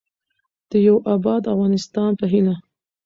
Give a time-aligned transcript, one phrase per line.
[0.69, 2.55] د یوه اباد افغانستان په هیله.